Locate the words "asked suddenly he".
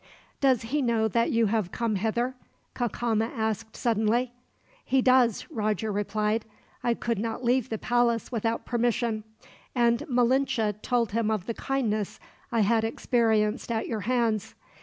3.27-4.99